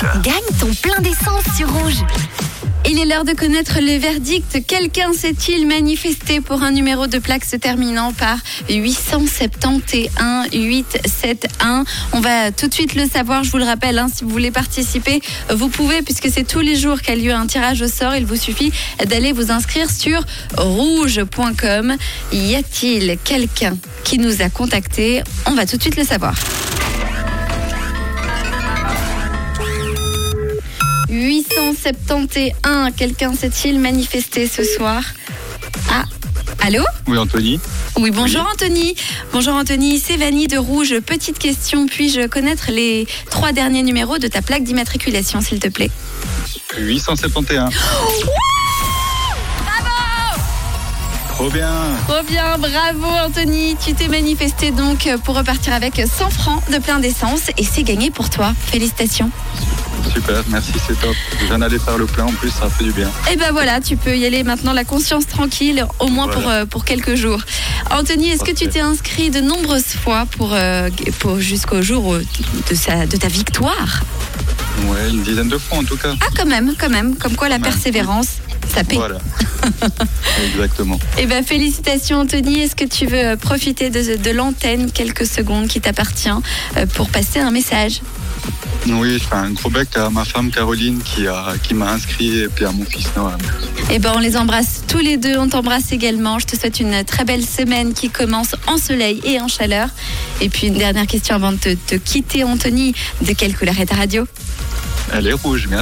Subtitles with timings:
[0.00, 0.22] Rouge.
[0.22, 2.02] Gagne ton plein d'essence sur Rouge.
[2.88, 4.64] Il est l'heure de connaître le verdict.
[4.66, 8.38] Quelqu'un s'est-il manifesté pour un numéro de plaque se terminant par
[8.68, 13.42] 871 871 On va tout de suite le savoir.
[13.42, 15.20] Je vous le rappelle, hein, si vous voulez participer,
[15.50, 18.14] vous pouvez, puisque c'est tous les jours qu'a lieu un tirage au sort.
[18.16, 18.72] Il vous suffit
[19.04, 20.22] d'aller vous inscrire sur
[20.58, 21.96] rouge.com.
[22.32, 26.34] Y a-t-il quelqu'un qui nous a contacté On va tout de suite le savoir.
[31.72, 32.92] 871.
[32.96, 35.02] Quelqu'un s'est-il manifesté ce soir?
[35.90, 36.04] Ah,
[36.64, 36.82] allô?
[37.08, 37.58] Oui, Anthony.
[37.98, 38.94] Oui, bonjour Anthony.
[39.32, 40.94] Bonjour Anthony, c'est Vanny de Rouge.
[41.00, 45.90] Petite question, puis-je connaître les trois derniers numéros de ta plaque d'immatriculation, s'il te plaît?
[46.78, 47.70] 871.
[51.28, 51.70] Trop bien.
[52.08, 53.76] Trop bien, bravo Anthony.
[53.84, 58.10] Tu t'es manifesté donc pour repartir avec 100 francs de plein d'essence et c'est gagné
[58.10, 58.54] pour toi.
[58.66, 59.30] Félicitations.
[60.12, 61.14] Super, merci, c'est top.
[61.40, 63.10] Je viens d'aller faire le plein en plus, ça fait du bien.
[63.30, 66.64] Et ben voilà, tu peux y aller maintenant la conscience tranquille, au moins pour, euh,
[66.64, 67.40] pour quelques jours.
[67.90, 70.88] Anthony, est-ce que tu t'es inscrit de nombreuses fois pour, euh,
[71.18, 74.02] pour jusqu'au jour de, sa, de ta victoire?
[74.88, 76.14] Ouais, une dizaine de fois en tout cas.
[76.20, 78.28] Ah quand même, quand même, comme quoi la persévérance,
[78.92, 79.18] Voilà.
[80.46, 80.98] Exactement.
[81.18, 85.68] Eh ben félicitations Anthony, est-ce que tu veux euh, profiter de, de l'antenne quelques secondes
[85.68, 86.28] qui t'appartient
[86.76, 88.00] euh, pour passer un message?
[88.88, 92.40] Oui, je fais un gros bec à ma femme Caroline qui a qui m'a inscrit
[92.40, 93.36] et puis à mon fils Noah.
[93.90, 95.38] Eh ben, on les embrasse tous les deux.
[95.38, 96.38] On t'embrasse également.
[96.38, 99.88] Je te souhaite une très belle semaine qui commence en soleil et en chaleur.
[100.40, 102.94] Et puis, une dernière question avant de te, te quitter, Anthony.
[103.22, 104.26] De quelle couleur est ta radio?
[105.12, 105.74] Elle est rouge, bien